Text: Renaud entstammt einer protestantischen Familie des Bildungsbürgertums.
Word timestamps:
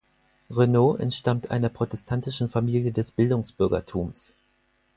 Renaud 0.49 0.95
entstammt 0.99 1.51
einer 1.51 1.69
protestantischen 1.69 2.49
Familie 2.49 2.91
des 2.91 3.11
Bildungsbürgertums. 3.11 4.35